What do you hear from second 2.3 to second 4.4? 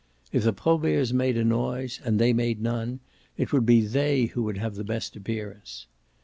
made none it would be they